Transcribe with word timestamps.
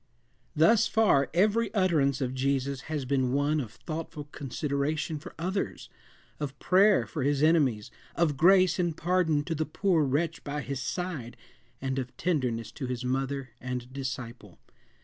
Thus 0.55 0.87
far, 0.87 1.29
every 1.31 1.71
utterance 1.75 2.21
of 2.21 2.33
Jesus 2.33 2.81
has 2.89 3.05
been 3.05 3.33
one 3.33 3.59
of 3.59 3.73
thoughtful 3.73 4.23
consideration 4.31 5.19
for 5.19 5.35
others, 5.37 5.89
of 6.39 6.57
prayer 6.57 7.05
for 7.05 7.21
his 7.21 7.43
enemies, 7.43 7.91
of 8.15 8.35
grace 8.35 8.79
and 8.79 8.97
pardon 8.97 9.43
to 9.43 9.53
the 9.53 9.63
poor 9.63 10.03
wretch 10.03 10.43
by 10.43 10.61
his 10.61 10.81
side, 10.81 11.37
and 11.79 11.99
of 11.99 12.17
tenderness 12.17 12.71
to 12.71 12.87
his 12.87 13.05
mother 13.05 13.51
and 13.59 13.93
disciple. 13.93 14.57